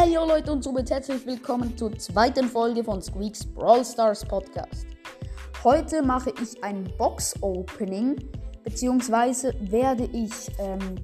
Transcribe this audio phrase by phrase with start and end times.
[0.00, 4.86] Hey yo Leute und somit herzlich willkommen zur zweiten Folge von Squeaks Brawl Stars Podcast.
[5.64, 8.14] Heute mache ich ein Box-Opening,
[8.62, 10.30] beziehungsweise werde ich
[10.60, 10.94] ähm,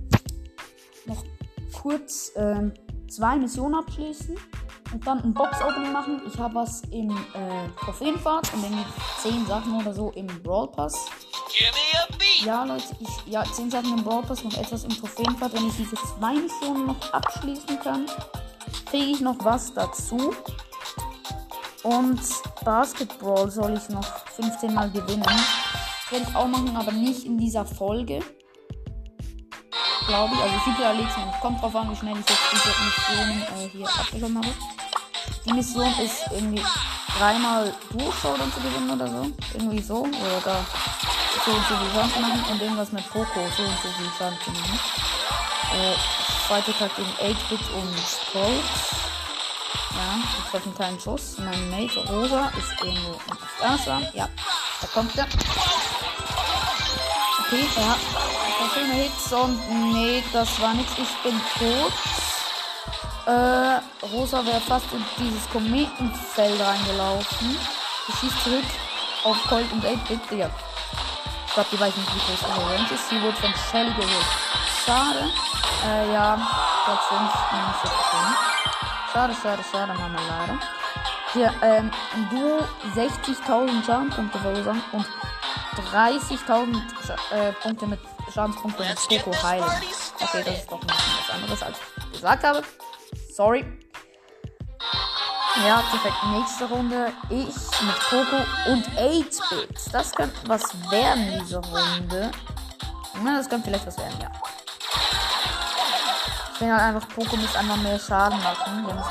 [1.07, 1.25] noch
[1.73, 2.73] kurz ähm,
[3.09, 4.37] zwei Missionen abschließen
[4.93, 6.23] und dann ein Box-Opening machen.
[6.29, 8.85] Ich habe was im äh, Trophäenfahrt und irgendwie
[9.23, 11.07] 10 Sachen oder so im Brawl Pass.
[12.45, 15.53] Ja, Leute, ich, ja, 10 Sachen im Brawl Pass, noch etwas im Trophäenfahrt.
[15.53, 18.07] Wenn ich diese zwei Missionen noch abschließen kann,
[18.95, 20.33] kriege ich noch was dazu.
[21.83, 22.21] Und
[22.65, 25.25] Basketball soll ich noch 15 Mal gewinnen.
[25.25, 28.21] Das ich auch machen, aber nicht in dieser Folge.
[30.07, 30.41] Glaube ich.
[30.41, 31.13] Also Super Alex
[31.43, 34.55] kommt drauf an, wie schnell ich jetzt diese Mission äh, hier abgeschlossen habe.
[35.45, 36.63] Die Mission ist irgendwie
[37.19, 39.27] dreimal Durchschauern zu gewinnen oder so.
[39.55, 40.03] Irgendwie so.
[40.03, 40.65] Oder da
[41.45, 42.45] so und so viel Schaden zu machen.
[42.53, 44.79] Und irgendwas mit Foco so und so viel Schaden zu machen.
[45.75, 47.95] Äh, zweite Tag gegen 8-Bit und
[48.33, 48.65] Colt.
[49.93, 51.37] Ja, ich treffen keinen Schuss.
[51.39, 54.01] Mein Mate Rosa ist irgendwo auf Erster.
[54.13, 54.29] Ja,
[54.81, 55.27] da kommt er.
[57.41, 57.97] Okay, ja.
[58.75, 60.93] Schöne Hits und nee, das war nichts.
[60.99, 61.93] Ich bin tot.
[63.27, 67.57] Äh, Rosa wäre fast in dieses Kometenfeld reingelaufen.
[68.09, 68.65] Ich schieße zurück
[69.25, 70.39] auf Colt und 8-Bit.
[70.39, 70.51] Ja.
[71.47, 73.09] Ich glaube, die weiß nicht, wie groß ihre Range ist.
[73.09, 74.64] Sie wurde von Shelly geholt.
[74.85, 75.31] Schade.
[75.87, 76.37] Äh, ja.
[76.85, 77.91] Platz 5, 49
[79.13, 80.59] Schade, schade, schade, Marmelade.
[81.33, 81.91] Hier, ähm,
[82.31, 82.61] Duo
[82.95, 85.07] 60.000 Schadenspunkte verursachen und
[85.93, 86.77] 30.000
[87.31, 88.01] äh, Punkte mit
[88.33, 89.65] Schadenspunkte mit Coco heilen.
[90.21, 92.63] Okay, das ist doch ein bisschen was anderes, als ich gesagt habe.
[93.33, 93.65] Sorry.
[95.65, 96.17] Ja, perfekt.
[96.31, 97.13] Nächste Runde.
[97.31, 98.37] Ich mit Coco
[98.71, 99.93] und 8-Bit.
[99.93, 102.31] Das könnte was werden, diese Runde.
[103.23, 104.31] Na, das könnte vielleicht was werden, ja.
[106.55, 108.87] Ich denke halt einfach, Poco muss einfach mehr Schaden machen.
[108.87, 109.11] Wir müssen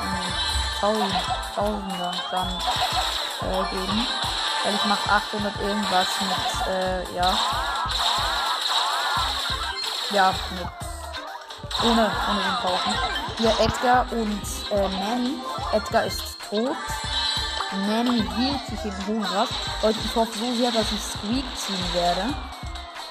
[0.80, 1.14] Tausend,
[1.54, 2.58] Tausender Schaden
[3.42, 4.08] äh, geben.
[4.64, 7.38] Weil ich mache 800 irgendwas mit, äh, ja.
[10.12, 10.68] Ja, mit.
[11.84, 12.94] Ohne, ohne den Pausen.
[13.38, 15.38] Hier Edgar und äh, Manny.
[15.74, 16.78] Edgar ist tot.
[17.88, 19.52] Manny hielt sich in Rast.
[19.82, 22.34] Leute, ich hoffe so sehr, dass ich Squeak ziehen werde.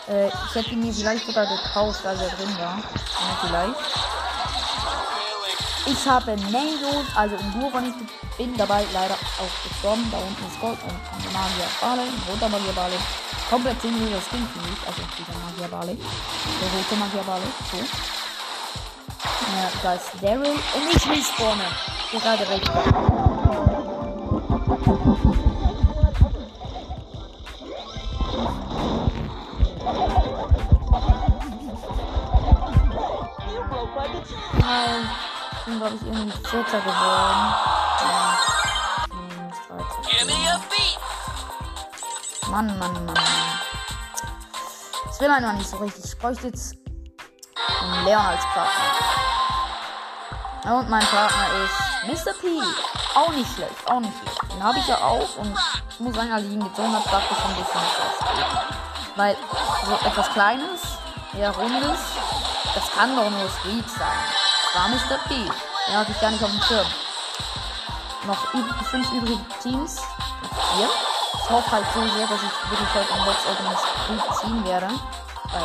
[0.09, 2.78] Äh, ich hätte ihn mir vielleicht sogar gekauft, als er drin war.
[2.78, 4.11] Ja, vielleicht.
[5.84, 10.06] Ich habe Mango, also im von ich bin dabei leider auch gestorben.
[10.12, 12.94] Da unten ist Gold und Magier Bale, roter Magier Bale.
[13.50, 15.97] Komplett sinnlos das für mich, also dieser Magier Bale.
[15.97, 17.78] Der rote Magier Bale, so.
[19.56, 21.65] Ja, da ist Daryl und ich respawne.
[22.12, 22.71] Gerade recht.
[34.60, 35.31] Nein
[35.64, 37.54] bin, glaube ich, irgendwie Vierter geworden.
[38.00, 38.38] Ja.
[42.50, 43.14] Mann, Mann, Mann, Mann.
[45.06, 46.04] Das will einfach nicht so richtig.
[46.04, 46.76] Ich bräuchte jetzt
[47.80, 48.72] einen Leon als Partner.
[50.78, 52.32] Und mein Partner ist Mr.
[52.40, 52.46] P.
[53.14, 54.52] Auch nicht schlecht, auch nicht schlecht.
[54.52, 55.56] Den habe ich ja auch und
[55.90, 59.16] ich muss sagen, als ich ihn gezogen habe, dachte ich schon ein bisschen was.
[59.16, 59.36] Weil
[59.86, 60.80] so etwas Kleines,
[61.36, 62.00] eher Rundes,
[62.74, 64.41] das kann doch nur Sweet sein
[64.75, 65.19] war Mr.
[65.28, 65.34] P.
[65.34, 66.87] Den hatte ich gar nicht auf dem Schirm.
[68.27, 68.47] Noch
[68.91, 70.00] fünf übrige Teams.
[70.75, 70.88] Vier.
[71.34, 73.38] Ich hoffe halt so sehr, dass ich wirklich heute im Box
[74.09, 74.87] gut ziehen werde.
[74.87, 75.62] Weil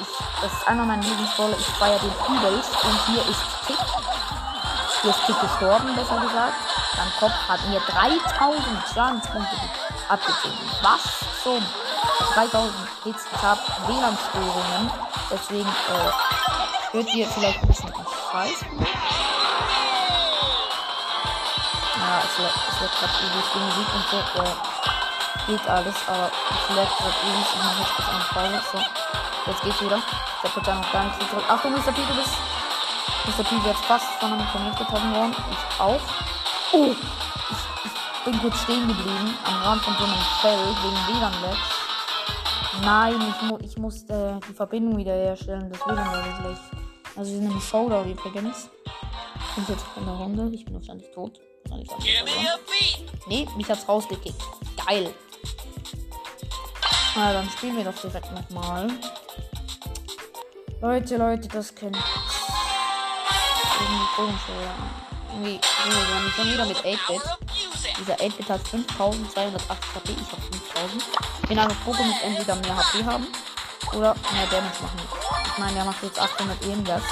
[0.00, 0.06] ich,
[0.40, 1.56] das ist einer meiner Lieblingsrolle.
[1.58, 2.70] Ich feiere den übelst.
[2.84, 3.78] Und hier ist Tick.
[5.02, 6.54] Hier ist Tick gestorben, besser gesagt.
[6.96, 8.62] Dann Kopf hat mir 3000
[8.94, 9.56] Schadenspunkte
[10.08, 10.70] abgezogen.
[10.82, 11.02] Was
[11.42, 11.62] zum
[12.34, 12.72] 3000
[13.04, 13.24] Hits.
[13.34, 14.90] Ich habe WLAN-Störungen.
[15.30, 17.91] Deswegen äh, hört ihr vielleicht ein bisschen
[18.32, 18.64] Scheiß.
[22.00, 22.38] Ja, es
[22.80, 24.16] wird gerade ewig die Musik und so.
[24.40, 24.54] Äh,
[25.46, 27.46] geht alles, aber es leckt gerade ewig.
[27.52, 28.62] Ich mache jetzt kurz eine.
[28.72, 28.78] So,
[29.50, 30.00] jetzt geht's wieder.
[30.42, 31.44] Der wird da noch gar nicht zurück.
[31.46, 31.92] Achtung, Mr.
[31.92, 32.34] P, du bist.
[33.26, 33.44] Mr.
[33.44, 35.36] P wird fast von einem Komet getroffen worden.
[35.50, 36.00] Ich auch.
[36.72, 36.94] Oh!
[36.94, 41.58] Ich, bin kurz stehen geblieben am Rand von so einem Feld wegen WLAN-Lag.
[42.82, 45.70] Nein, ich, mu ich muss äh, die Verbindung wiederherstellen.
[45.70, 46.81] Das WLAN war schlecht.
[47.14, 48.70] Also wir sind im Showdown übrigens.
[49.48, 50.50] Ich bin jetzt in der Runde.
[50.54, 51.40] Ich bin wahrscheinlich tot.
[53.26, 54.42] Nee, mich hat's rausgekickt.
[54.86, 55.14] Geil.
[57.14, 58.88] Na, dann spielen wir doch direkt nochmal.
[60.80, 61.96] Leute, Leute, das kennt.
[63.80, 64.74] Irgendwie komisch, oder?
[65.32, 67.22] Irgendwie, haben schon wieder mit 8-Bit.
[68.00, 71.02] Dieser 8-Bit hat 5280 HP, ich habe 5000.
[71.42, 73.26] Ich bin einfach froh, mit entweder mehr HP haben
[73.92, 75.00] oder mehr Damage machen.
[75.52, 77.02] Ich meine, der macht jetzt 800 irgendwas.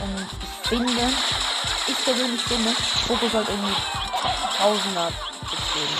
[0.00, 1.12] Und ich finde,
[1.86, 2.70] ich persönlich finde,
[3.06, 3.76] Poco sollte irgendwie
[4.58, 5.08] Tausender
[5.74, 5.96] geben.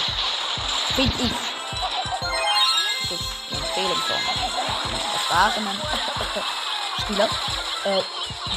[0.96, 1.32] Finde ich.
[3.02, 4.16] Das ist eine Empfehlung von
[5.12, 5.78] erfahrenen
[7.02, 7.28] Spieler.
[7.84, 8.02] Äh,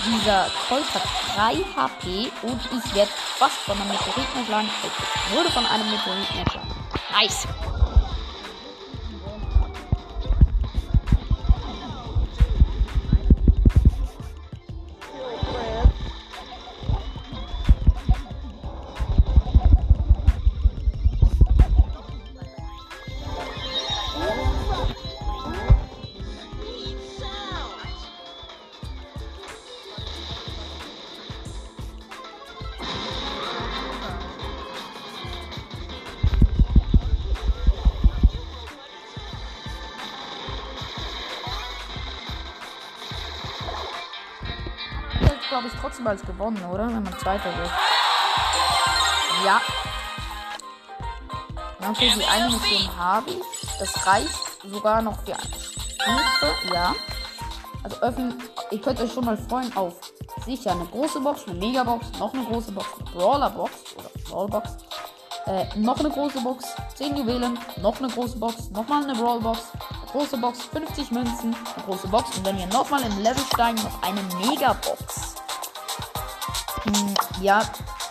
[0.05, 1.03] dieser Colt hat
[1.35, 4.69] 3 HP und ich werde fast von einem Meteoriten erschlagen.
[4.83, 6.75] Ich wurde von einem Meteoriten erschlagen.
[7.11, 7.47] Nice.
[45.49, 46.87] Glaube ich, trotzdem als gewonnen, oder?
[46.87, 47.71] Wenn man Zweiter wird.
[49.45, 49.61] Ja.
[51.89, 53.58] Okay, die eine Mission habe ich.
[53.79, 54.29] Das reicht
[54.69, 56.73] sogar noch für eine Stufe.
[56.73, 56.95] Ja.
[57.83, 58.35] Also öffnen.
[58.71, 59.95] Ihr könnt euch schon mal freuen auf
[60.45, 64.69] sicher eine große Box, eine Megabox, noch eine große Box, eine Brawler-Box oder Brawlbox.
[65.45, 66.65] Äh, noch eine große Box,
[66.95, 71.85] 10 Juwelen, noch eine große Box, nochmal eine Brawlbox, eine große Box, 50 Münzen, eine
[71.85, 75.35] große Box und wenn wir nochmal im Level steigen, noch eine Megabox.
[76.83, 77.61] Hm, ja,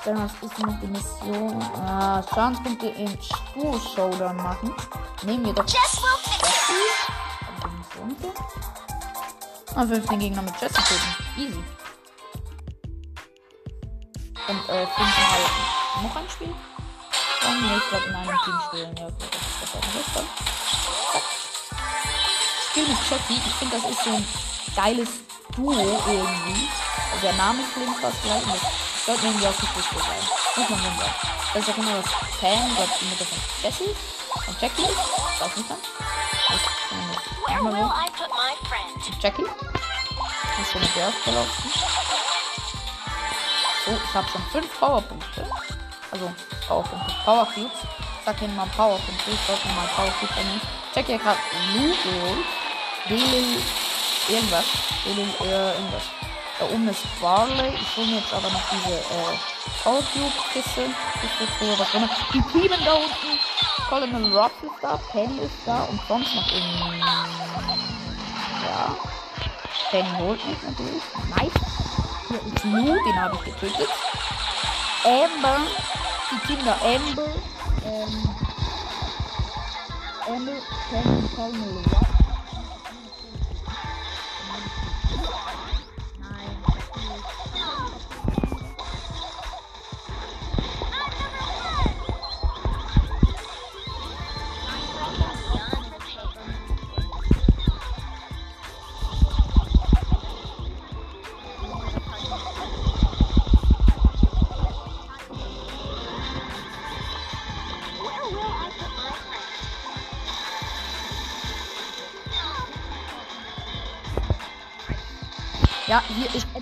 [0.05, 1.63] dann was ist noch die Mission?
[1.87, 4.75] Ah, Schadenspunkte in Stuhl Showdown machen.
[5.23, 5.65] Nehmen wir doch.
[5.65, 5.99] Jessie.
[9.75, 11.17] Ah, 15 Gegner mit Jessie töten.
[11.37, 11.65] Easy.
[14.49, 16.49] Und äh, 5 mal noch ein Spiel.
[16.49, 18.97] Und nee, ich glaube in einem Team spielen.
[18.97, 20.27] Ja, okay, das ist das dann.
[22.71, 23.43] Spiel mit Jessie.
[23.47, 24.27] Ich finde, das ist so ein
[24.77, 25.09] geiles
[25.55, 26.69] Duo irgendwie.
[27.13, 28.43] Also der Name klingt fast gleich.
[28.43, 30.23] Und das sollte irgendwie auch nicht wichtig sein.
[30.57, 31.15] Muss man sagen.
[31.55, 32.11] Das ist auch immer das
[32.41, 33.95] Pam, glaube die Mutter von Jessie.
[34.47, 34.83] Und Jackie.
[34.83, 34.89] Ich
[37.65, 39.23] will I put my friend?
[39.23, 39.43] Jackie.
[39.43, 41.71] Ist so eine Girls gelaufen.
[43.85, 45.47] So, ich habe schon 5 Powerpunkte.
[46.11, 46.33] Also
[46.67, 47.15] Powerpunkte.
[47.25, 47.73] Power Cubes.
[47.73, 49.31] Ich sag hier mal Powerpunkte.
[49.31, 50.61] Ich sollte mal Power Cubes nehmen.
[50.95, 51.39] Check hier gerade
[51.75, 52.47] Lou geholt.
[53.09, 53.63] Lil
[54.29, 54.65] irgendwas.
[55.05, 56.03] Lil äh, irgendwas.
[56.59, 57.73] Da oben ist Barley.
[57.81, 59.37] Ich hole mir jetzt aber noch diese äh,
[59.85, 60.83] Power Cube Kiste.
[61.21, 61.45] Kiste
[61.79, 62.09] was immer.
[62.35, 63.28] Die Teamen da unten.
[63.89, 64.99] Colonel Ross ist da.
[65.11, 65.85] Penny ist da.
[65.85, 66.99] Und sonst noch in.
[68.65, 68.97] Ja.
[69.91, 71.03] Penny holt mich natürlich.
[71.31, 71.53] Nice.
[72.29, 73.05] Hier ist Lou.
[73.05, 73.89] Den habe ich getötet.
[75.05, 75.61] Amber.
[76.31, 77.31] Die Kinder Amber.
[77.85, 78.29] Ähm,
[80.27, 80.53] Amber,
[80.91, 82.18] Penny, Colonel Ross.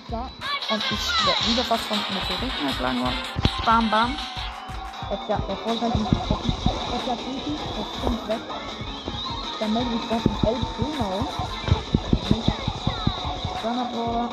[0.07, 0.29] Ist etwa.
[0.69, 3.17] Und ich werde wieder fast von Meteoriten erschlagen worden.
[3.65, 4.15] Bam, bam.
[5.11, 7.55] Etwa erfolgreich mit Etwa Baby.
[7.77, 8.39] Das kommt weg.
[9.59, 11.27] Dann melde ich das in El Primo.
[13.63, 14.29] Donnerbroder.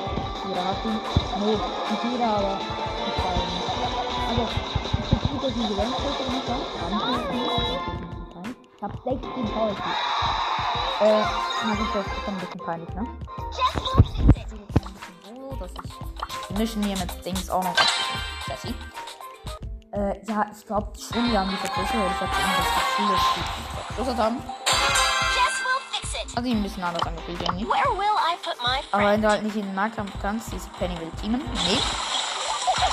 [0.46, 1.00] Jeder hat ihn.
[1.40, 1.58] Nee,
[1.90, 3.68] nicht jeder, aber ich weiß nicht.
[4.28, 4.42] Also,
[4.98, 6.64] ich finde gut, dass ich die Rennstrecke gemacht habe.
[8.76, 9.76] Ich habe 16 Power.
[11.00, 11.22] Äh,
[11.66, 13.06] na gut, das ist ein bisschen peinlich, ne?
[16.58, 17.76] Mission hier mit Dings auch noch
[18.46, 18.74] Jessie.
[19.92, 23.22] Äh, ja, ich glaube schon, wir haben die vergrößert, weil ich hatte irgendwas Gefühl, dass
[23.34, 23.42] die
[23.94, 24.42] vergrößert haben.
[26.36, 27.66] Also ein bisschen anders angefühlt irgendwie.
[28.90, 31.40] Aber wenn du halt nicht in den Nahkampf kannst, diese Penny will teamen.
[31.40, 31.78] Nee.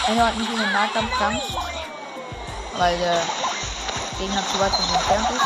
[0.06, 1.58] Wenn du halt nicht in den Nahkampf kannst,
[2.78, 3.20] weil der
[4.20, 5.42] Gegner zu weit von dir entfernt ist.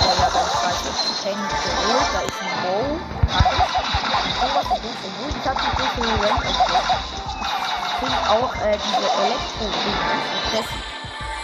[0.00, 0.88] Weil er dann zweite
[1.22, 2.84] Penny geholt, da ist ein Bow.
[4.38, 4.96] Oh, was ist das?
[5.04, 6.44] Obwohl ich hatte so viel Rank
[7.98, 10.82] kriegen auch äh, diese elektro die Jessie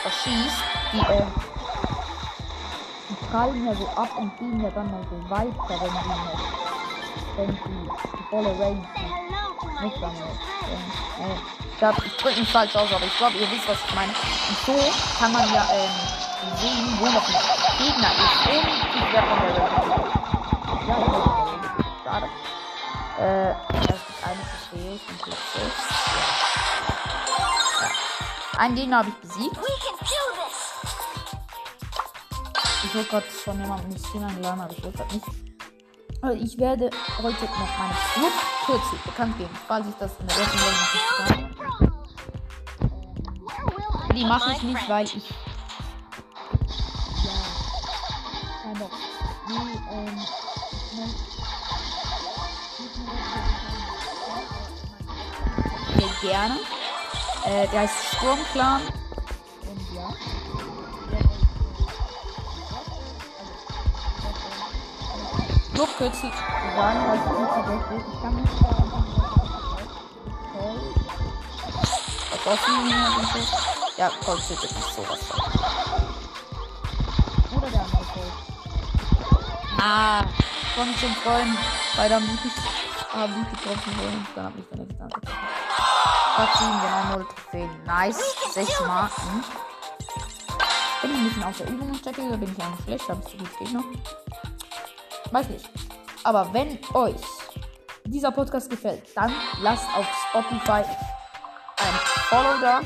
[0.02, 1.26] verschießt, die, äh,
[3.08, 6.40] die prallen ja so ab und fliegen ja dann noch so weiter, wenn die noch,
[7.36, 7.90] wenn die,
[8.30, 8.86] die Range
[9.82, 11.36] nicht dann äh, äh,
[11.72, 14.12] ich glaube, ich drücke mich falsch aus, aber ich glaube, ihr wisst, was ich meine.
[14.12, 15.90] Und so kann man ja ähm,
[16.56, 17.34] sehen, wo noch ein
[17.78, 20.12] Gegner ist und ich werde von der Range.
[20.86, 20.96] Ja,
[22.04, 22.28] schade.
[23.18, 23.71] Äh,
[24.82, 25.64] wo ist denn Platz 6?
[27.80, 28.60] Ja.
[28.60, 29.56] Einen Gegner habe ich besiegt.
[29.56, 30.58] We can do this.
[32.84, 35.26] Ich wurde gerade von jemandem ins Team eingeladen, aber ich will gerade nicht.
[36.20, 40.56] Also ich werde heute noch meine Flutkürzel bekannt geben, falls ich das in der Folge
[40.58, 41.52] noch nicht
[44.10, 45.34] I Die mache ich nicht, weil ich.
[56.22, 56.58] Gerne.
[57.44, 58.80] Äh, der heißt Sturmclan.
[58.82, 60.08] Und ja.
[65.76, 67.94] Nur kürzlich sagen, weil ich nicht vergesse.
[67.98, 68.52] Ich kann nicht
[72.42, 73.38] Vergossen hier und so.
[73.96, 75.20] Ja, Colt ist nicht sowas.
[77.56, 78.32] Oder der andere Colt.
[79.80, 80.24] Ah,
[80.74, 81.58] komm zum Freund.
[81.96, 82.40] Beide haben mich,
[83.50, 84.26] getroffen wollen.
[84.34, 84.81] Dann hab ich angetroffen.
[86.34, 87.84] Platz 7, genau 0 Trophäen.
[87.84, 88.36] Nice.
[88.52, 89.44] 6 Marken.
[91.02, 93.22] Bin ich ein bisschen aus der Übung und checke, da bin ich einfach schlecht, habe
[93.24, 93.84] ich so gut Gegner.
[95.30, 95.68] Weiß nicht.
[96.24, 97.16] Aber wenn euch
[98.04, 101.94] dieser Podcast gefällt, dann lasst auf Spotify ein
[102.28, 102.80] Follow da.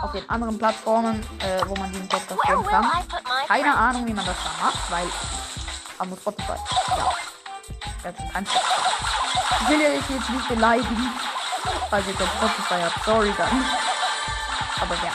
[0.00, 2.86] Auf den anderen Plattformen, äh, wo man diesen Podcast hören kann.
[3.48, 3.76] Keine?
[3.76, 5.06] Ahnung, wie man das da macht, weil
[5.98, 6.52] am Spotify.
[6.96, 7.12] Ja.
[9.60, 11.10] Ich will euch jetzt nicht beleidigen,
[11.90, 13.04] falls ihr kein Spotify habt.
[13.04, 13.64] Sorry dann.
[14.80, 15.12] Aber ja.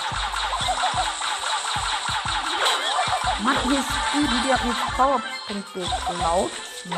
[3.44, 6.52] Mann, hier ist die, die hat jetzt Powerpunkte geklaut.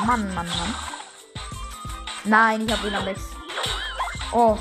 [0.06, 0.75] Mann, Mann, Mann.
[2.24, 3.22] Nein, ich hab wieder Max.
[4.32, 4.58] Oh.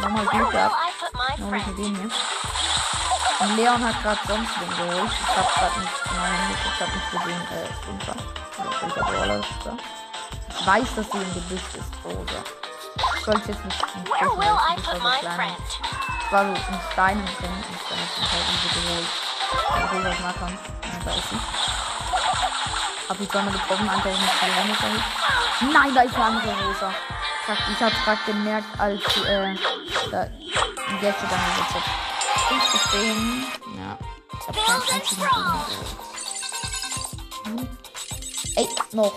[0.00, 2.10] Nochmal Glück my Nur mit dem hier.
[3.40, 5.10] Und Leon hat gerade sonst wen geholt.
[5.12, 7.68] Ich hab grad nicht, nein, ich hab nicht gesehen, äh,
[9.64, 9.76] da?
[10.50, 12.42] Ich weiß, dass sie im Gebüsch ist, Rosa.
[13.28, 15.52] Ich sollte jetzt nicht nicht Where will I ich put my friend?
[16.24, 19.06] Es war so ein Stein im Ding und dann hab ich halt diese geholt.
[19.70, 20.60] Also Rosa Nahkampf.
[20.82, 21.36] Ja, da ist sie.
[23.06, 25.02] Hab ich zweimal getroffen, einfach nicht die Hände verhit.
[25.74, 26.94] Nein, da ist eine andere Rosa.
[27.44, 29.54] Fuck, Ich hab's grad gemerkt, als äh,
[30.10, 30.24] da
[31.02, 31.82] jetzt dann gesetzt hat.
[32.48, 33.44] Fünf Trophäen.
[33.76, 33.98] Ja.
[34.40, 35.86] Ich hab keinen einzigen Gegner geholt.
[37.44, 37.68] Hm.
[38.56, 39.12] Ey, noch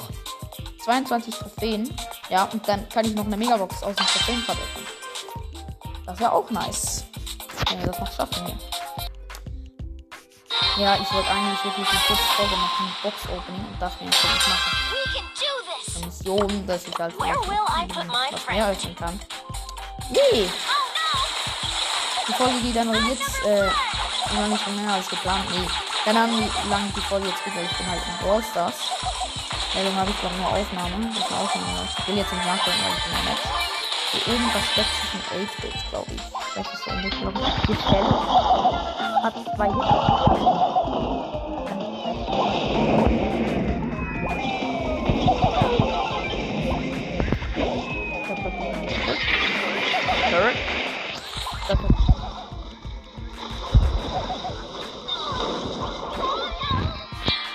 [0.83, 1.97] 22 Trophäen.
[2.31, 4.87] Ja, und dann kann ich noch eine Megabox aus dem Trophäen verdoppeln.
[6.05, 7.03] Das wäre auch nice.
[7.69, 8.57] Wenn wir das noch schaffen hier.
[10.77, 14.21] Ja, ich wollte eigentlich wirklich eine kurze Folge machen, Box Opening und dachte mir, ich
[14.21, 16.05] könnte ich machen.
[16.05, 19.19] Mission, dass ich halt Where vielleicht will I noch put my was mehr öffnen kann.
[20.09, 20.49] Nee!
[22.27, 23.69] Die Folge geht dann noch jetzt, äh,
[24.33, 25.43] noch nicht so länger als geplant.
[25.51, 25.67] Nee.
[26.05, 28.75] Keine Ahnung, wie lange die Folge jetzt weil ich bin halt in Brawl Stars.
[29.73, 31.09] Dann habe ich glaube nur Aufnahme.
[31.09, 31.87] Ist eine Aufnahme.
[31.97, 33.39] Ich will jetzt nicht nachdenken, weil ich bin ja nett.
[34.11, 36.21] Hier oben versteckt sich ein 8-Bit, glaube ich.
[36.55, 37.33] Das ist der Entwicklung.
[37.33, 38.11] Gefällt.
[39.23, 39.87] Hat zwei Hits.
[50.29, 50.57] Turret.
[51.67, 52.01] Das ist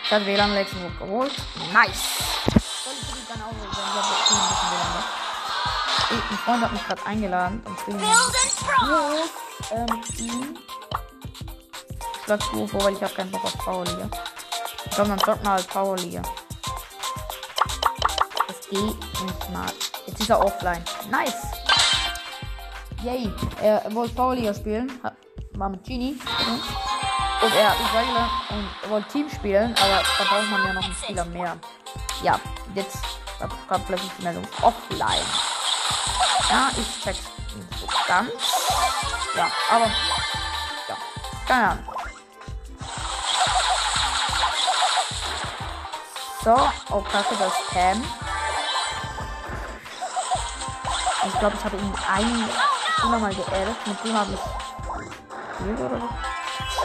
[0.04, 1.32] Ich habe WLAN Lexenburg geholt.
[1.72, 2.02] Nice.
[2.84, 3.50] Soll ich dann auch?
[3.50, 4.76] Ich ein bisschen
[6.46, 7.62] Freund hat mich gerade eingeladen.
[7.64, 9.72] Und spielen wir Build and throw.
[9.72, 10.58] äh, mit ihm.
[11.90, 14.08] Ich schlag weil ich habe keinen Bock auf Powerliga.
[14.94, 16.22] Komm, dann zocken wir halt Powerliga.
[18.46, 19.66] Das geht nicht mal.
[20.06, 20.84] Jetzt ist er offline.
[21.10, 21.34] Nice.
[23.02, 23.32] Yay.
[23.60, 25.00] Er wollte Powerliga spielen.
[25.02, 25.14] Hat,
[25.54, 26.16] war mit Genie.
[27.42, 30.94] Und er hat eingeladen und wollte Team spielen, aber da braucht man ja noch einen
[30.94, 31.56] Spieler mehr.
[32.22, 32.40] Ja,
[32.74, 32.98] jetzt
[33.68, 35.26] kommt plötzlich die Meldung offline.
[36.50, 37.20] Ja, ich check's
[37.54, 38.30] nicht so ganz.
[39.36, 40.96] Ja, aber ja,
[41.46, 41.84] keine Ahnung.
[46.42, 48.04] So, oh kacke, das Cam.
[51.26, 52.48] Ich glaube, ich habe ihn einen
[52.96, 53.86] Spieler mal geaddet.
[53.86, 54.40] Mit dem habe ich
[55.58, 56.08] gespielt oder so.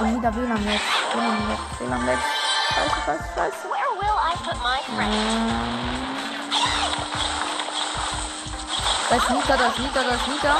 [0.01, 0.81] Schon wieder WLAN weg.
[1.13, 2.17] WLAN weg, WLAN weg.
[2.73, 3.67] Scheiße, scheiße, scheiße.
[3.69, 5.13] Where will I put my friend?
[9.09, 10.55] Da ist Nita, da ist Nita, da ist Nita.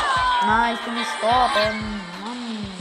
[0.46, 2.02] Nein, ich bin gestorben.
[2.22, 2.72] Mann.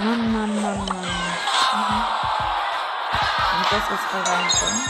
[0.00, 1.06] Mann, Mann, Mann, Mann.
[1.74, 2.02] Mhm.
[3.54, 4.80] Und das ist kurz was sagen.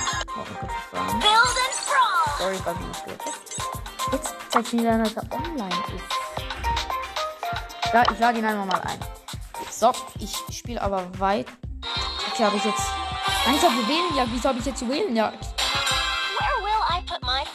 [1.20, 2.38] Build and throw.
[2.38, 3.22] Sorry, falls ich nicht gehört.
[4.12, 6.08] Jetzt zeigt mir dann, dass er online ist.
[7.92, 9.23] Ja, ich lade ihn einfach mal ein.
[9.84, 11.46] So, ich spiele aber weit.
[12.32, 12.86] Okay, habe ich jetzt.
[13.44, 14.30] Nein, ich habe Juwelenjagd.
[14.32, 15.44] Wieso habe ich jetzt Juwelenjagd?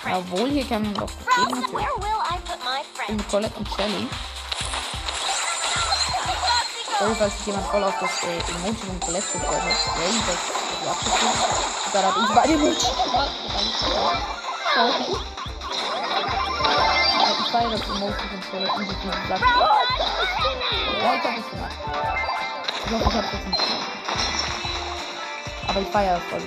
[0.06, 1.56] Jawohl, hier kann man doch friend.
[3.18, 4.08] mit Colette und Shelly.
[7.00, 9.98] Sorry, falls sich jemand voll auf das äh, Emoji von Colette gefreut hat.
[9.98, 11.50] Ray, das ist abgeschlossen.
[11.86, 13.32] Und dann habe ich bei dem Emoji gemacht.
[14.76, 14.86] Ja,
[17.40, 19.46] Ich feiere das Emoji von Colette und ich muss sagen,
[20.40, 21.76] ich habe es gemacht.
[22.86, 23.90] Ich hoffe, ich habe das nicht gemacht.
[25.68, 26.42] Aber ich feiere voll.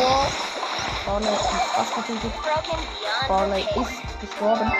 [0.00, 0.26] Oh.
[1.06, 2.32] Barley ist fast getötet.
[3.26, 4.72] Barley ist gestorben.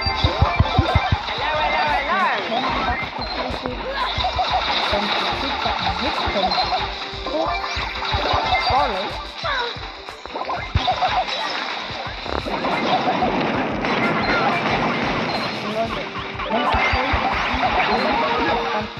[8.70, 9.08] Barley.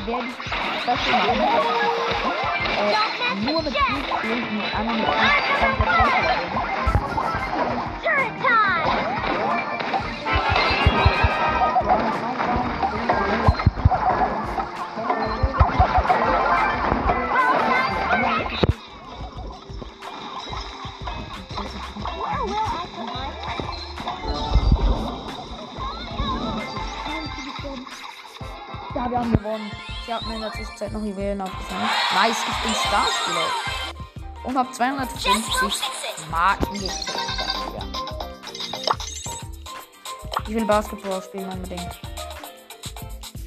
[0.09, 1.91] Dann werden das machen.
[2.79, 5.28] Äh, nur mit Blutspielen und mit anderen mit
[30.79, 31.91] Zwischenzeit noch Juwelen aufgefangen.
[32.15, 33.47] Nice, ich bin Starspieler.
[34.45, 35.83] Und habe 250
[36.31, 37.09] Marken gekriegt.
[37.09, 37.83] dafür.
[40.47, 42.01] Ich will Basketball spielen unbedingt.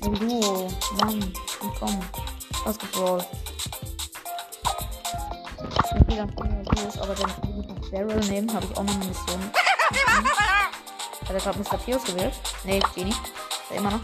[0.03, 0.69] Oh, du,
[0.99, 1.33] Mann,
[1.79, 1.99] komm.
[2.65, 3.25] Basketball.
[5.57, 7.27] Okay, dann gucken los, aber will
[7.61, 9.51] ich noch Daryl nehmen, habe ich auch noch eine Mission.
[11.21, 11.77] Hat er gerade Mr.
[11.77, 12.33] P ausgewählt?
[12.65, 13.11] Nee, Genie.
[13.11, 14.01] Ist er immer noch.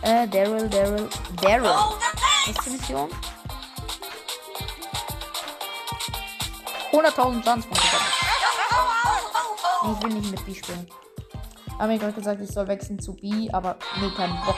[0.00, 1.10] Äh, Daryl, Daryl,
[1.42, 1.74] Daryl.
[2.46, 3.10] Die Mission?
[6.90, 7.86] 100.000 Schadenspunkte.
[9.82, 10.90] Ich will nicht mit B spielen.
[11.78, 14.56] Haben mir gerade gesagt, ich soll wechseln zu B, aber nee, kein Bock.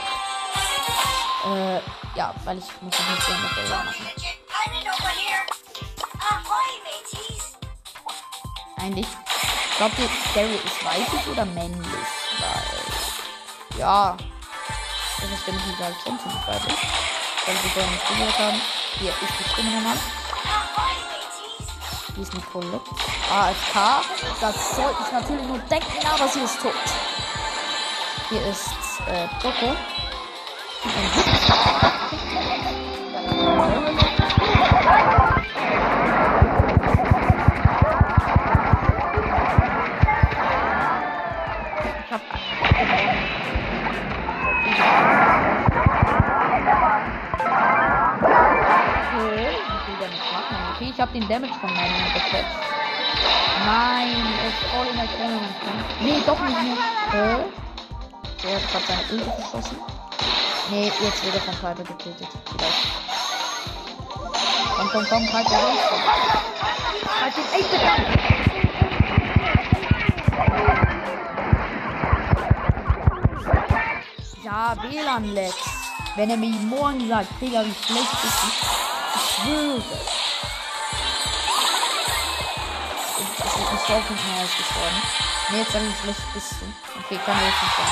[1.45, 1.79] Äh,
[2.15, 4.07] ja, weil ich muss die Mission mit Daryl machen.
[8.77, 9.07] Eigentlich.
[9.77, 11.85] Glaubt ihr, Daryl ist weiblich oder männlich?
[12.39, 13.79] Weil.
[13.79, 14.17] Ja.
[15.19, 16.77] Das stimmt nicht halt schon ziemlich weiblich.
[17.45, 18.61] Weil sie vorher nicht zugehört haben.
[18.99, 19.97] Hier ist die Stimme nochmal.
[22.15, 22.79] Hier ist Nicole.
[23.31, 23.75] AFK.
[24.39, 26.73] Das soll ich natürlich nur denken, aber sie ist tot.
[28.29, 28.69] Hier ist
[29.07, 29.75] äh, Poco.
[51.13, 52.55] Den Damage von meinem gesetzt.
[53.65, 55.39] Nein, er ist voll in der Klemme.
[56.01, 56.73] Nee, doch nicht mehr.
[57.13, 57.43] Äh?
[58.41, 59.77] So, er hat gerade seine Ulti geschossen.
[60.71, 62.27] Nee, jetzt wird er von Piper getötet.
[62.45, 62.87] Vielleicht.
[64.75, 65.77] Komm, komm, komm, Piper raus.
[67.21, 67.85] Halt ihn echt bitte.
[74.43, 75.55] Ja, WLAN-Lex.
[76.15, 78.53] Wenn er mir morgen sagt, Digga, wie schlecht ist es?
[79.15, 79.83] Ich schwöre.
[83.83, 85.01] Ich bin nicht auf nicht mehr ausgestorben.
[85.49, 86.65] Nee, jetzt sag ich, schlecht bist du.
[86.99, 87.91] Okay, kann er jetzt nicht sagen.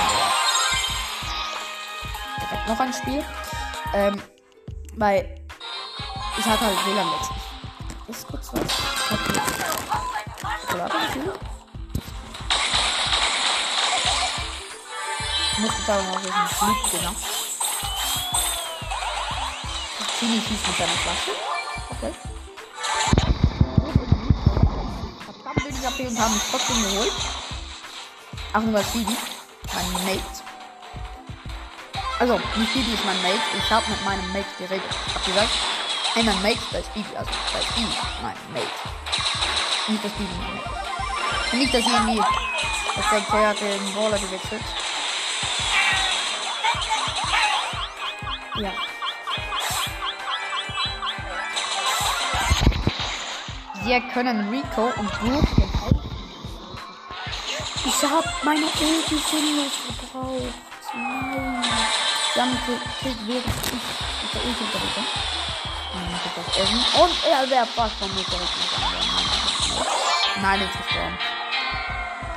[2.38, 3.26] Ich hab noch ein Spiel.
[3.94, 4.22] Ähm,
[4.96, 5.42] weil
[6.38, 7.30] ich hatte halt WLAN-Lex.
[8.08, 8.62] Ist kurz was.
[8.62, 8.70] Ich
[9.34, 9.42] hier
[10.62, 10.96] Schokolade
[15.52, 17.16] Ich muss aber mal welchen Flug genau.
[20.18, 21.51] Chini schießt mit seiner Flasche.
[26.02, 27.12] AP und haben mich trotzdem geholt.
[28.54, 29.06] Ach, Nummer 7.
[29.74, 30.22] Mein Mate.
[32.20, 33.40] Also, nicht Bibi ist mein Mate.
[33.58, 34.84] Ich habe mit meinem Mate geredet.
[35.14, 35.50] Hab gesagt,
[36.14, 37.16] hey, mein Mate, da ist Bibi.
[37.16, 37.88] Also, da ist Bibi,
[38.22, 38.68] mein Mate.
[39.88, 40.82] Nicht, dass Bibi mein Mate
[41.54, 44.62] nicht, dass irgendwie, dass der Kerl hat den Brawler gewechselt.
[48.56, 48.72] Ja.
[53.84, 55.61] Wir können Rico und den
[58.04, 60.56] Ich hab meine Ulti sinnlos gebraucht.
[60.92, 61.62] Nein.
[62.34, 64.64] Gekillt, während ich mit der Ulti.
[65.94, 66.20] Nein,
[66.58, 66.82] Essen.
[67.00, 69.12] Und er wäre fast von mir zurückgegangen.
[70.42, 71.18] Nein, jetzt ist gestorben.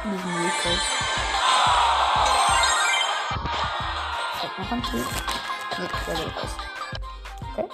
[0.05, 0.69] Diesen Rico.
[4.37, 5.07] Ich hab noch ein Kill.
[5.79, 6.51] Nee, der wird aus.
[7.57, 7.69] Okay.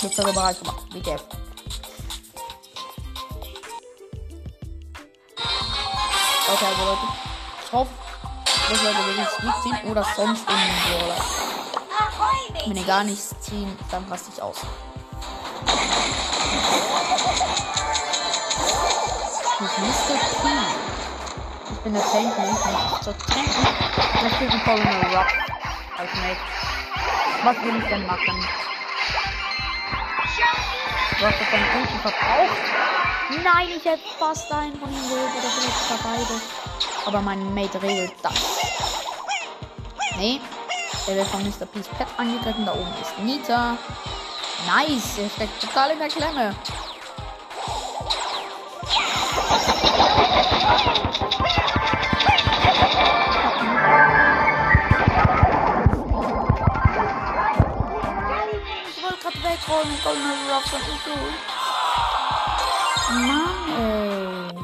[0.00, 0.82] Jetzt aber bereit gemacht.
[0.92, 1.43] WTF.
[6.54, 7.08] Okay, also Leute.
[7.64, 7.90] Ich hoffe,
[8.70, 11.16] dass Leute wirklich Squeak ziehen oder sonst irgendeinen Brawler.
[12.64, 14.58] Wenn ihr gar nichts ziehen, dann raste ich aus.
[19.58, 20.14] Ist Mr.
[20.14, 20.48] P.
[21.72, 22.52] Ich bin der Tank nicht.
[22.94, 23.66] Ich zur Tanken.
[24.22, 25.32] Das ist ein Colonel Rock.
[25.98, 26.40] Als Mate.
[27.42, 28.46] Was will ich denn machen?
[31.18, 33.13] Du hast doch deine Punkte verbraucht.
[33.30, 36.40] Nein, ich hätte fast einen von ihnen geholt oder vielleicht sogar beide.
[37.06, 38.34] Aber mein Mate regelt das.
[40.18, 40.40] Nee.
[41.06, 41.66] Der wird von Mr.
[41.66, 42.66] Peace Pet angegriffen.
[42.66, 43.78] Da oben ist Nita.
[44.66, 45.18] Nice.
[45.18, 46.54] Er steckt total in der Klemme.
[58.90, 61.53] Ich wollte gerade wegrollen und Golden Rock und gut.
[63.14, 64.58] Mann, ey.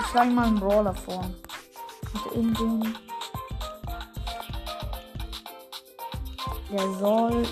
[0.00, 1.24] Ich schlage mal einen Brawler vor.
[2.12, 2.98] Und irgendwen.
[6.70, 7.46] Der soll.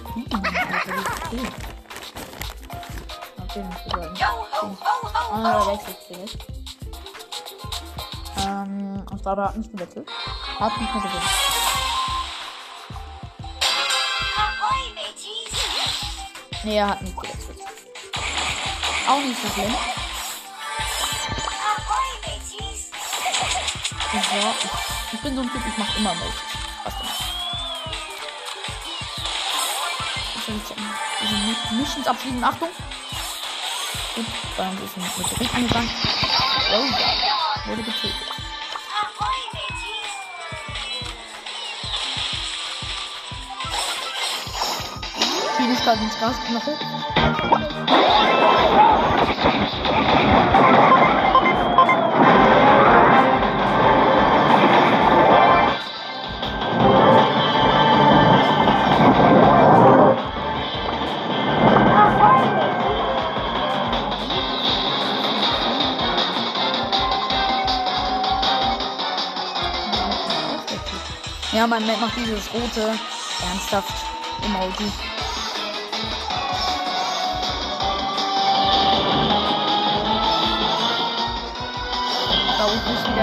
[3.42, 4.16] Okay, nicht bedeuten.
[5.32, 6.38] Ah, der wechselt vielleicht.
[8.46, 8.88] Ähm,
[9.28, 10.08] glaube, er hat nicht gewechselt.
[10.58, 11.22] Hat nicht mehr gewechselt.
[16.64, 17.37] Nee, er hat nicht gewechselt.
[19.08, 19.74] Auch nicht so schlimm.
[24.12, 24.18] So,
[25.12, 26.32] ich, bin so ein Typ, ich mach immer Mode.
[26.84, 27.08] Was denn?
[31.46, 32.44] Mi- Missions abschließen.
[32.44, 32.68] Achtung!
[34.14, 35.90] Gut, dann ist ein Meteorit angegangen.
[36.72, 38.14] Oh wurde getötet.
[45.84, 47.67] Gerade ins Gasknoche.
[71.58, 72.96] Ja, mein Map macht dieses rote,
[73.42, 73.92] ernsthaft
[74.44, 75.17] Emoji.
[82.58, 83.22] Da unten ist wieder.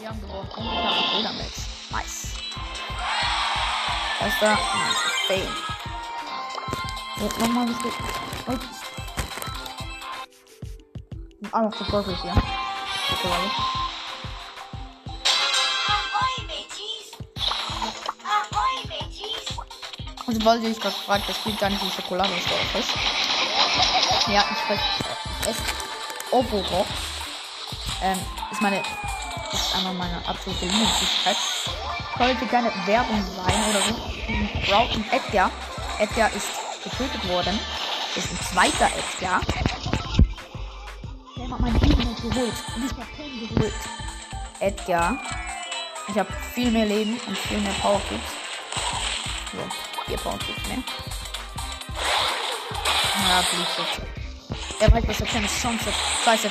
[0.00, 0.50] Wir haben gewonnen.
[0.56, 1.54] Und ich habe einen Fehler mit.
[1.92, 2.34] Nice.
[4.20, 4.50] Erster.
[4.50, 5.04] Nice.
[5.28, 5.54] Bam.
[7.22, 7.92] Jetzt nochmal ein bisschen.
[8.48, 8.80] Ups.
[11.52, 12.16] Ah, noch der Purple
[20.46, 22.46] Ihr euch gerade gefragt, das spielt gar nicht die Schokolade ist.
[24.28, 24.82] Ja, ich spreche
[25.48, 25.56] es.
[26.30, 26.88] Oborox.
[28.00, 28.18] Ähm,
[28.52, 28.80] ist meine.
[29.52, 31.36] Ist einfach meine absolute Lieblingsfähigkeit.
[32.16, 33.94] Sollte keine Werbung sein oder so.
[34.62, 35.50] Sprout und Edgar.
[35.98, 36.46] Edgar ist
[36.84, 37.58] getötet worden.
[38.14, 39.40] Ist ein zweiter Edgar.
[41.36, 42.54] Der hat mein Team geholt.
[42.76, 43.74] Und ich hab Pen geholt.
[44.60, 45.18] Edgar.
[46.06, 48.35] Ich habe viel mehr Leben und viel mehr Power Cubes.
[50.32, 50.78] Cubes mehr.
[53.28, 53.66] Ja, Blue
[54.80, 55.48] Der weiß, was er kennt.
[55.62, 55.92] Chance.
[56.24, 56.50] Scheiße.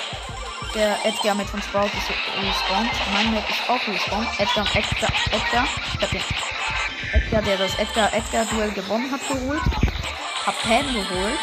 [0.74, 2.10] Der Edgar mit von Sprout ist
[2.42, 2.92] respawned.
[3.14, 4.28] Mein Mate ist auch respawned.
[4.40, 5.68] Edgar, Edgar, Edgar.
[5.94, 6.22] Ich hab den
[7.14, 9.62] Edgar, der das Edgar-Edgar-Duell gewonnen hat, geholt.
[10.46, 11.40] Hab Pen geholt.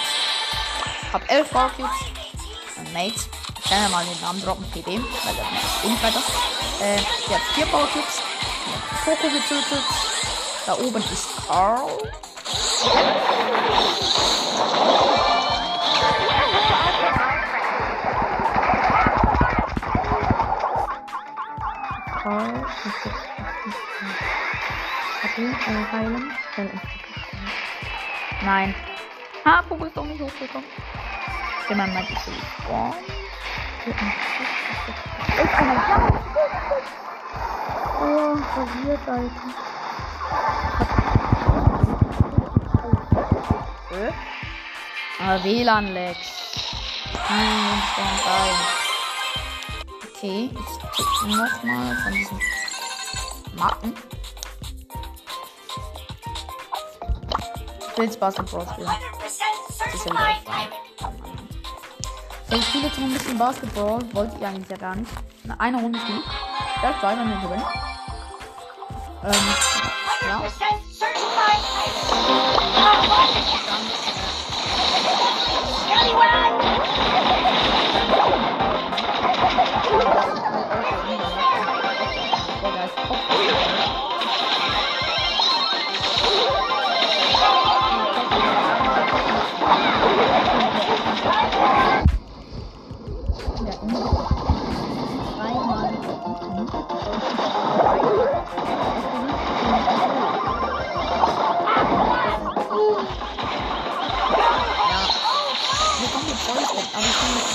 [1.13, 1.91] Hab elf Power Cubes.
[2.77, 3.21] Mein Mate.
[3.65, 6.23] Ich kann ja mal den Namen droppen, PB, weil der ist eh nicht weiter.
[6.81, 6.97] Äh,
[7.29, 8.21] der hat vier Power Cubes.
[9.07, 10.22] Der hat Coco getötet.
[10.65, 11.91] Da oben ist Carl.
[22.23, 22.67] Carl.
[25.25, 26.33] Okay, äh, heilen.
[26.57, 26.65] Äh,
[28.45, 28.75] Nein.
[29.45, 30.69] Ha, Poco ist doch nicht hochgekommen.
[31.65, 32.95] Okay, mein Mike ist respawn.
[35.43, 36.23] Ist einer da?
[38.01, 39.72] Oh, verwirrt, Alter.
[43.93, 44.11] Äh?
[45.21, 46.73] Ah, WLAN-Lags.
[47.29, 47.83] Hm,
[48.25, 48.55] geil.
[50.15, 52.41] Okay, ich nochmal von diesen
[53.55, 53.95] Marken.
[57.91, 58.89] Ich will jetzt Basketball spielen.
[58.89, 60.27] 100% Das ist ja wieder
[62.49, 63.99] So, ich spiele jetzt noch ein bisschen Basketball.
[64.15, 65.13] Wollte ich eigentlich ja gar nicht.
[65.59, 66.23] Eine Runde spielen.
[66.81, 67.67] Vielleicht zwei, wenn wir gewinnen.
[69.25, 69.55] Ähm,
[70.29, 70.43] ja.
[72.83, 74.02] Thank you.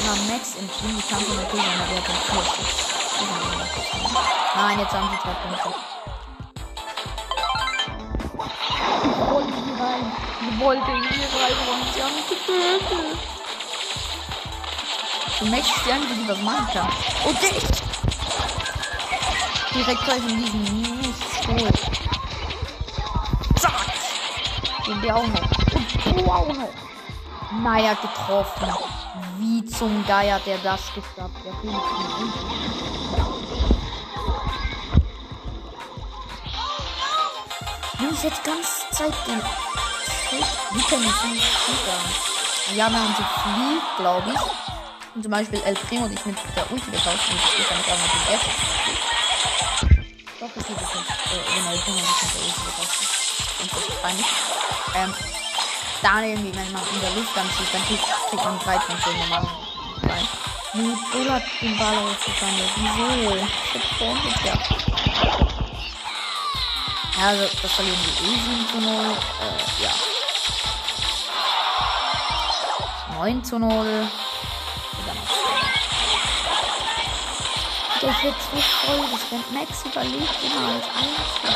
[0.07, 0.95] Ich einer Max im Team.
[0.95, 2.41] Die kann schon natürlich eine Werte 4.
[4.55, 5.69] Nein, jetzt haben sie zwei Punkte.
[9.03, 10.11] Ich wollte hier rein.
[10.49, 13.17] Ich wollte hier rein und sie haben mich getötet.
[15.51, 16.89] Max ist die einzige, die was machen kann.
[17.25, 17.63] Oh, dich!
[19.73, 21.69] Direkt gleich in diesen Miststuhl.
[23.59, 23.85] Zack!
[24.85, 25.49] Den wir auch noch.
[26.05, 26.69] Und du auch noch.
[27.63, 28.86] Hat getroffen.
[29.39, 31.35] Wie zum Geier der das geschafft?
[31.45, 32.77] Der von unten.
[37.99, 39.41] Jungs, jetzt ganz Zeit den.
[40.71, 41.97] Wie kann ich nicht super?
[42.73, 45.15] Wir haben ja unsere Flee, glaube ich.
[45.15, 47.29] Und zum Beispiel El Primo sich mit der Ulti getauscht.
[47.29, 48.49] Und ich kann nicht was das erste
[50.39, 50.93] Doch, das ist jetzt.
[50.93, 53.01] Äh, wenn El Primo sich mit der Ulti getauscht.
[53.61, 54.27] Und das ist peinlich.
[54.95, 55.13] Ähm,
[56.01, 58.03] da irgendwie, wenn man in der Luft dann schießt, dann kriegt,
[58.45, 59.47] man drei Punkte normal.
[60.01, 60.27] Nein.
[60.73, 62.69] Mit Bull hat den Ball ausgesammelt.
[62.75, 63.35] Wieso?
[63.35, 64.33] Ich hab vorhin.
[67.17, 68.93] Ja, also, das verlieren die eh 7 zu 0.
[68.93, 69.91] Äh, ja.
[73.17, 73.69] 9 zu 0.
[73.69, 73.87] Und
[75.07, 75.23] dann noch
[78.01, 79.01] Das wird so voll.
[79.11, 81.51] Das rennt Max überlebt immer als Einzige.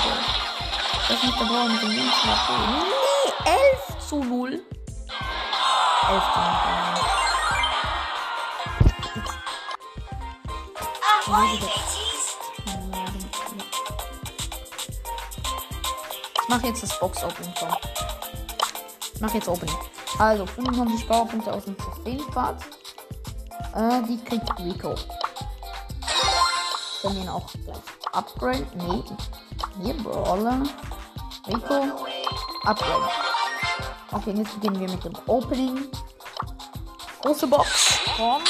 [1.08, 3.01] Das mit der Bauer mit dem Nee,
[4.12, 4.52] 11 zu 0.
[4.52, 4.64] 11
[6.34, 6.46] zu 0.
[11.30, 12.38] Ahoy, mateys!
[16.42, 17.54] Ich mache jetzt das Box-Opening.
[17.58, 17.70] komm.
[19.14, 19.78] Ich mache jetzt Opening.
[20.20, 22.66] Also, 25 Powerpunkte aus dem Trophäenpfad.
[23.76, 24.96] Äh, die kriegt Rico.
[27.02, 27.78] Können wir ihn auch gleich
[28.12, 28.68] upgraden?
[28.76, 29.04] Nee.
[29.82, 30.64] Hier, Brawler.
[31.48, 31.96] Rico.
[32.66, 33.21] Upgrade.
[34.14, 35.88] Okay, jetzt beginnen wir mit dem Opening.
[37.22, 38.00] Große Box.
[38.18, 38.42] Komm.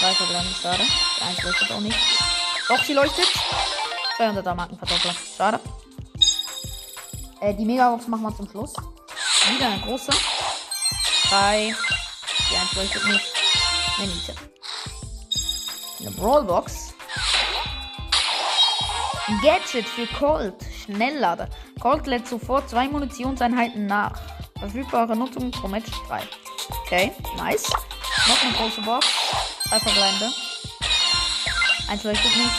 [0.00, 0.82] Weiter bleiben, schade.
[1.18, 1.98] Die 1 leuchtet auch nicht.
[2.68, 3.26] Doch, sie leuchtet.
[4.18, 5.14] 200er Markenverdoppler.
[5.36, 5.60] Schade.
[7.40, 8.72] Äh, die Megabox machen wir zum Schluss.
[9.48, 10.12] Wieder eine große.
[11.28, 11.74] Drei.
[12.50, 13.26] Die 1 leuchtet nicht.
[13.98, 14.34] Eine Miete.
[16.00, 16.94] Eine Brawlbox.
[19.42, 20.54] Gadget für Colt.
[20.84, 21.48] Schnelllader.
[21.80, 24.12] Colt lädt sofort zwei Munitionseinheiten nach.
[24.58, 26.20] Verfügbare Nutzung pro Match 3.
[26.84, 27.70] Okay, nice.
[28.28, 29.06] Noch eine große Box.
[29.68, 30.30] Drei verbleibende.
[31.88, 32.52] Eins leuchtet nicht.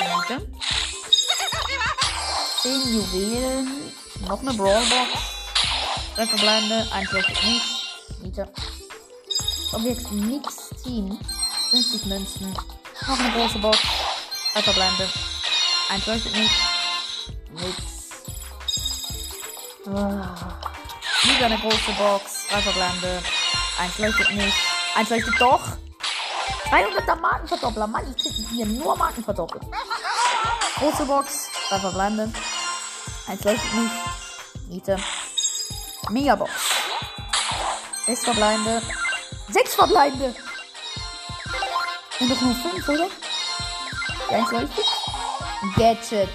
[0.00, 0.52] Minute.
[2.60, 3.92] Zehn Juwelen.
[4.28, 5.10] Noch eine Brawlbox.
[6.16, 6.86] Drei verbleibende.
[6.92, 7.64] Eins leuchtet nicht.
[8.22, 8.52] Miete.
[9.72, 11.16] Objekt Mix Team.
[11.70, 12.52] 50 Münzen.
[13.06, 13.78] Noch eine große Box.
[14.52, 15.08] Drei verbleibende.
[15.90, 16.54] Eins leuchtet nicht.
[17.52, 17.93] Nix.
[19.94, 22.46] Wieder eine große Box.
[22.48, 23.22] Drei verbleibende.
[23.78, 24.56] Eins leuchtet nicht.
[24.96, 25.62] Eins leuchtet doch.
[26.70, 27.86] 300er Markenverdoppler.
[27.86, 29.60] Mann, ich krieg hier nur Markenverdoppler.
[30.78, 31.48] Große Box.
[31.68, 32.32] Drei verbleibende.
[33.28, 33.94] Eins leuchtet nicht.
[34.68, 34.98] Miete.
[36.10, 36.50] Megabox.
[38.06, 38.82] Sechs verbleibende.
[39.50, 40.34] Sechs verbleibende.
[42.18, 43.08] Und doch nur fünf, oder?
[44.30, 44.84] Eins leuchtet.
[45.76, 46.28] Gadget.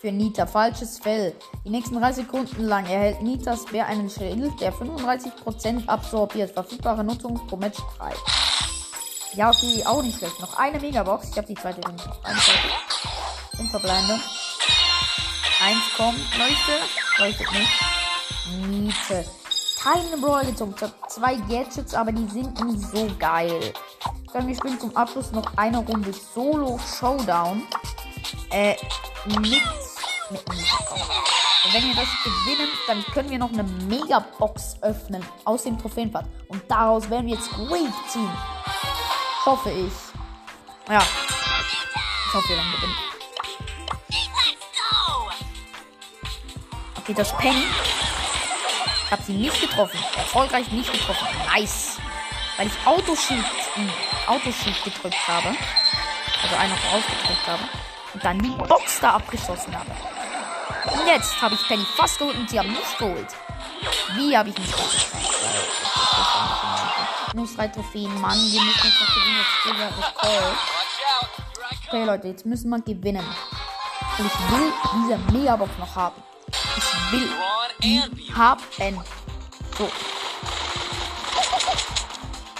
[0.00, 0.46] Für Nita.
[0.46, 1.34] Falsches Fell.
[1.64, 6.50] Die nächsten 3 Sekunden lang erhält Nitas Bär einen Schild, der 35% absorbiert.
[6.50, 8.12] Verfügbare Nutzung pro Match 3.
[9.34, 10.40] Ja, okay, auch nicht schlecht.
[10.40, 11.28] Noch eine Megabox.
[11.30, 12.02] Ich habe die zweite Runde.
[13.56, 14.20] Fünf verbleibende.
[15.64, 16.18] Eins kommt.
[16.36, 16.72] Leuchte.
[17.18, 17.70] Leuchtet nicht.
[18.66, 19.24] Miete.
[19.80, 20.74] Keine Brawl gezogen.
[20.76, 23.72] Ich hab zwei Gadgets, aber die sind nicht so geil.
[24.32, 27.62] Dann wir spielen zum Abschluss noch eine Runde Solo Showdown.
[28.50, 28.74] Äh,
[29.26, 29.62] mit,
[30.30, 31.31] mit Nico.
[31.64, 36.26] Und wenn wir das gewinnen, dann können wir noch eine Megabox öffnen aus dem Trophäenpfad.
[36.48, 38.30] Und daraus werden wir jetzt Wave ziehen.
[39.46, 39.92] Hoffe ich.
[40.90, 40.98] Ja.
[41.00, 42.96] Ich hoffe, wir werden gewinnen.
[46.98, 47.54] Okay, das Pen.
[49.04, 49.98] Ich habe sie nicht getroffen.
[50.16, 51.28] Erfolgreich nicht getroffen.
[51.54, 51.98] Nice.
[52.56, 53.44] Weil ich Autoshield,
[54.26, 55.48] Autoshield gedrückt habe.
[56.42, 57.62] Also einen noch ausgedrückt habe.
[58.14, 59.90] und dann die Box da abgeschossen habe.
[60.84, 63.28] Und jetzt habe ich Penny fast geholt und sie haben nicht geholt.
[64.14, 65.06] Wie habe ich mich geholt?
[67.34, 68.36] Minus drei Trophäen, Mann.
[68.36, 68.98] Wir müssen jetzt
[69.64, 69.94] gewinnen.
[70.20, 71.88] Das ist.
[71.88, 73.24] Okay, Leute, jetzt müssen wir gewinnen.
[74.18, 76.22] Und ich will diese Megabox noch haben.
[76.76, 77.28] Ich will
[77.82, 78.02] die
[78.34, 78.62] haben.
[79.78, 79.88] So.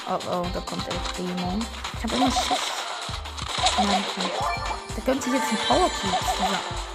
[0.09, 1.59] Oh oh, da kommt El Primo.
[1.99, 2.59] Ich habe immer Schiss.
[3.79, 4.05] Nein,
[4.95, 6.92] Da könnte sich jetzt ein Power Cube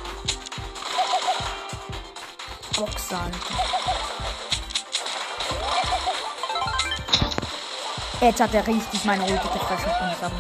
[2.78, 3.32] dieser Box sein.
[8.22, 10.36] Jetzt hat er richtig meine Ulti gefressen und ich habe.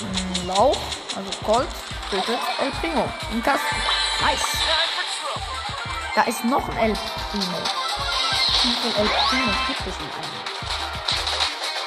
[0.00, 0.76] Mm, Lauch,
[1.16, 1.68] also Colt,
[2.10, 3.76] tötet El Primo im Kasten.
[4.20, 4.46] Nice.
[6.14, 6.92] Da ist noch ein El
[7.30, 7.58] Primo.
[8.62, 10.44] Wie viele El Primos gibt es denn eigentlich?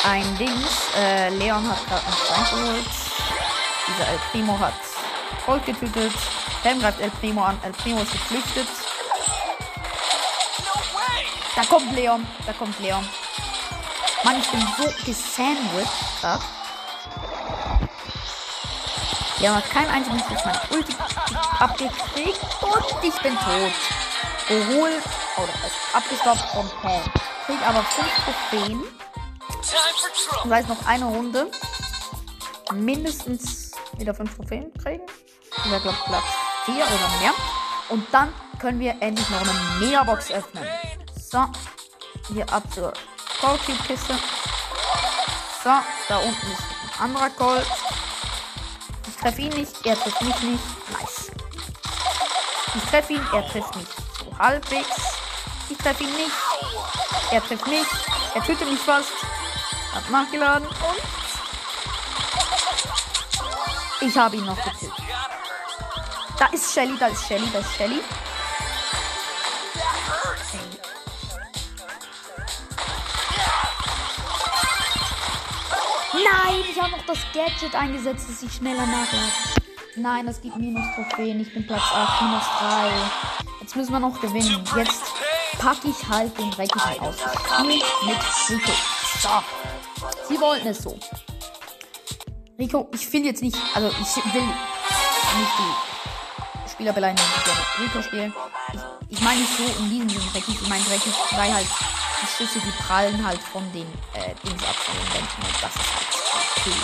[0.04, 2.90] Ein Dings, äh, Leon hat gerade einen Stein geholt.
[3.88, 4.74] Dieser El Primo hat
[5.46, 6.12] Colt getötet.
[6.63, 7.60] Pam greift El Primo an.
[7.63, 8.67] El Primo ist geflüchtet.
[11.56, 12.28] Da kommt Leon.
[12.46, 13.08] Da kommt Leon.
[14.24, 15.88] Mann, ich bin so gesandwiched.
[16.22, 16.39] Ja.
[19.39, 20.96] Leon hat keinen einzigen Schuss mein Ulti
[21.60, 23.72] abgekriegt und ich bin tot.
[24.48, 25.04] Geholt.
[25.38, 27.02] Oh, das ist abgestoppt von Pam.
[27.46, 28.84] Krieg aber 5 Trophäen.
[30.43, 31.52] Das heißt noch eine Runde.
[32.74, 35.04] Mindestens wieder 5 Trophäen kriegen.
[35.58, 37.34] Ich wäre, glaube Platz 4 oder mehr.
[37.89, 40.67] Und dann können wir endlich noch eine Megabox öffnen.
[41.15, 41.45] So.
[42.27, 42.91] Hier ab zur
[43.39, 44.13] Cold Cube Kiste.
[45.63, 45.69] So,
[46.10, 46.62] da unten ist
[46.99, 47.65] ein anderer Cold.
[49.08, 50.63] Ich treffe ihn nicht, er trifft mich nicht.
[50.91, 51.32] Nice.
[52.75, 53.88] Ich treffe ihn, er trifft mich
[54.19, 54.97] so halbwegs.
[55.69, 56.32] Ich treffe ihn nicht.
[57.32, 57.88] Er trifft mich.
[58.34, 59.12] Er tötet mich fast.
[59.93, 61.01] Hat nachgeladen und
[64.01, 65.07] ich habe ihn noch getötet.
[66.39, 68.00] Da ist Shelly, da ist Shelly, da ist Shelly.
[76.13, 79.32] Nein, ich habe noch das Gadget eingesetzt, dass ich schneller nachlade.
[79.95, 81.39] Nein, das gibt minus Trophäen.
[81.39, 82.91] Ich bin Platz 8, minus 3.
[83.62, 84.63] Jetzt müssen wir noch gewinnen.
[84.76, 85.04] Jetzt
[85.58, 87.15] packe ich halt den dreckigen aus.
[87.15, 88.71] Ich spiele mit Rico.
[89.21, 89.30] So.
[90.30, 91.00] Sie wollten es so.
[92.60, 95.87] Rico, ich will jetzt nicht, also ich will nicht die
[96.78, 98.34] Spieler beleidigen, die gerne Rico spielen.
[98.72, 101.66] Ich, ich meine nicht so in diesem Sinne dreckig, ich meine dreckig, weil halt
[102.22, 105.74] die Schüsse, die prallen halt von den äh, Dings ab, von den Wänden und das
[105.74, 106.08] ist halt
[106.56, 106.78] okay.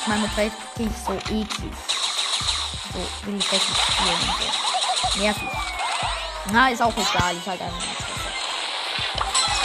[0.00, 1.72] Ich meine, mit dreckig so eklig.
[2.92, 5.18] So will ich dreckig spielen und so.
[5.18, 5.48] Nervig.
[6.52, 8.04] Na, ist auch egal, ich halt einfach nicht.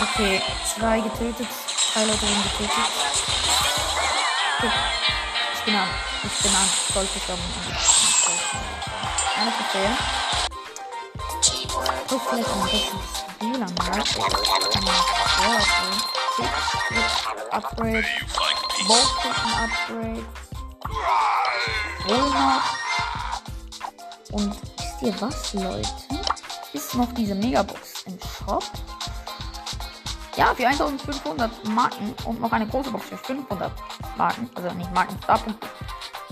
[0.01, 0.41] Okay,
[0.75, 1.47] zwei getötet,
[1.93, 2.73] drei Leute wurden getötet.
[4.57, 5.18] Okay.
[5.69, 5.87] Bin an,
[6.23, 7.37] ich bin an, sollte schon.
[9.39, 9.91] Eine Trophäe.
[12.09, 14.01] So vielleicht ein bisschen Spieler mal.
[17.51, 18.05] Upgrade.
[18.87, 19.13] Both
[19.61, 20.25] Upgrade.
[22.07, 22.65] Wohl noch.
[24.31, 25.89] Und wisst ihr was, Leute?
[26.73, 28.63] Ist noch diese Megabox im Shop.
[30.39, 33.73] Ja, für 1500 Marken und noch eine große Box für 500
[34.15, 34.49] Marken.
[34.55, 35.67] Also nicht Marken, Starpunkte.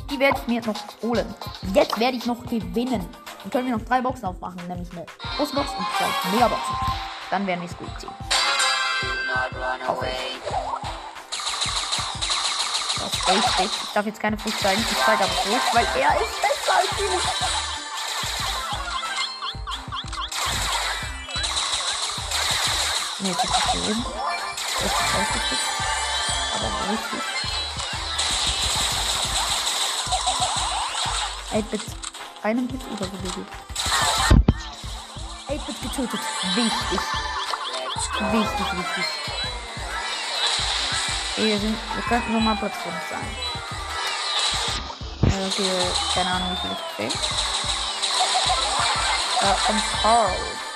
[0.09, 1.35] Die werde ich mir noch holen.
[1.73, 3.05] Jetzt werde ich noch gewinnen.
[3.43, 6.75] Dann können wir noch drei Boxen aufmachen, nämlich eine große Box und zwei Megaboxen.
[7.31, 8.09] Dann werden wir es gut ziehen.
[9.85, 10.41] Hoffe ich.
[12.95, 13.59] Das ist.
[13.59, 14.85] Ich darf jetzt keine Flucht zeigen.
[14.89, 17.56] Ich zeige aber Flucht, weil er ist besser als ich.
[23.27, 24.05] Ne, jetzt ist es schön.
[24.81, 25.59] Das ist richtig.
[26.55, 27.21] Aber richtig.
[31.51, 31.81] 8-Bit.
[32.43, 33.49] Einem Hit geht.
[35.59, 36.19] 8-Bit getötet.
[36.55, 37.01] Wichtig.
[38.31, 39.05] Wichtig, wichtig.
[41.35, 43.29] Wir, sind, wir könnten nochmal Platz 5 sein.
[45.23, 45.71] Äh, okay,
[46.13, 46.71] keine Ahnung, wie viel
[47.07, 47.19] ich kriege.
[49.41, 50.66] Da kommt Carl.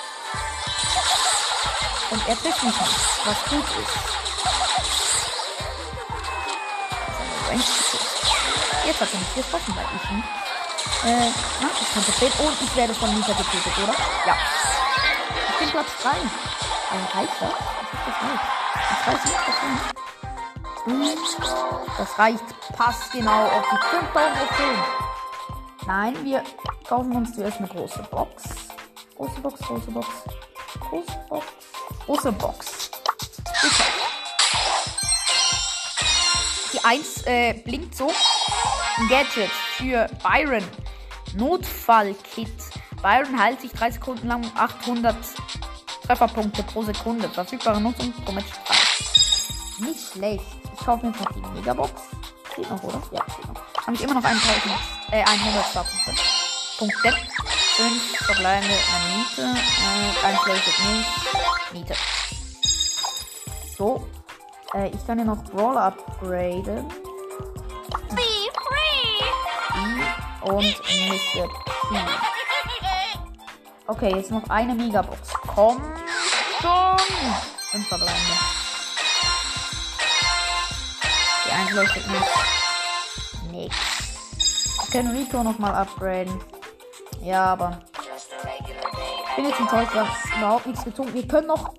[2.24, 2.78] Und er mich nicht,
[3.24, 4.22] was gut ist.
[8.86, 10.24] Jetzt hat er mich getroffen, weil ich ihn.
[11.04, 12.32] Äh, na, ich kann verstehen.
[12.38, 13.94] Und ich werde von Mieter getötet, oder?
[14.26, 14.36] Ja.
[15.50, 16.10] Ich bin Platz 3.
[16.10, 16.14] Äh,
[17.16, 17.54] reicht das?
[18.06, 18.16] Das.
[18.90, 19.36] Ich weiß nicht,
[20.84, 22.44] was Und das reicht.
[22.76, 24.78] Passt genau auf die 5000 Trophäen.
[25.86, 26.44] Nein, wir
[26.88, 28.44] kaufen uns zuerst eine große Box.
[29.16, 30.08] Große Box, große Box.
[30.80, 31.51] Große Box.
[32.12, 32.90] Große Box.
[33.62, 33.84] Super.
[36.74, 38.12] die 1 äh, blinkt so.
[38.98, 40.62] Ein Gadget für Byron.
[41.34, 42.52] Notfallkit.
[43.00, 45.16] Byron heilt sich 3 Sekunden lang um 800
[46.04, 47.30] Trefferpunkte pro Sekunde.
[47.30, 48.52] Verfügbare Nutzung pro Match
[49.78, 49.86] 3.
[49.86, 50.44] Nicht schlecht.
[50.74, 51.92] Ich kaufe mir noch die Megabox.
[52.54, 53.00] Geht noch, oder?
[53.10, 53.86] Ja, geht noch.
[53.86, 54.44] Habe ich immer noch 1000,
[55.12, 56.12] äh, 100 Starpunkte.
[56.76, 57.16] Punkte.
[57.76, 58.74] 5 verbleibende
[59.08, 59.42] Miete.
[59.42, 61.51] Äh, 1 leuchtet nicht.
[61.72, 61.94] Miete.
[63.76, 64.06] So.
[64.74, 66.88] Äh, ich kann ja noch Brawler upgraden.
[68.10, 69.02] Be free.
[70.42, 71.48] Und Mr.
[71.88, 71.96] P.
[73.86, 75.32] Okay, jetzt noch eine Megabox.
[75.54, 75.82] Komm
[76.60, 76.96] schon!
[77.72, 78.36] Und verbleibende.
[81.44, 83.50] Die 1 leuchtet nicht.
[83.50, 83.76] Nix.
[84.80, 86.40] Wir können Rico nochmal upgraden.
[87.22, 87.80] Ja, aber.
[89.32, 91.14] Ich bin jetzt enttäuscht, dass überhaupt nichts gezogen.
[91.14, 91.72] Wir können noch.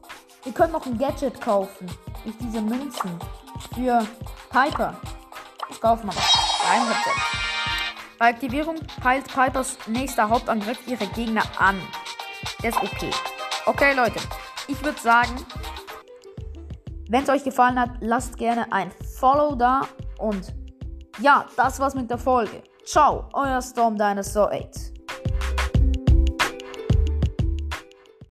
[0.44, 1.86] Wir können noch ein Gadget kaufen.
[2.24, 3.20] Durch diese Münzen.
[3.76, 4.04] Für
[4.50, 4.96] Piper.
[5.70, 6.72] Das kaufen wir noch.
[6.72, 7.16] 100 Cent.
[8.18, 11.80] Bei Aktivierung peilt Pipers nächster Hauptangriff ihre Gegner an.
[12.64, 13.12] Ist okay.
[13.68, 14.20] Okay, Leute.
[14.68, 15.36] Ich würde sagen,
[17.10, 19.82] wenn es euch gefallen hat, lasst gerne ein Follow da.
[20.18, 20.56] Und
[21.20, 22.64] ja, das war's mit der Folge.
[22.84, 24.93] Ciao, euer Storm Dinosaur 8.